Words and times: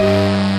Música 0.00 0.49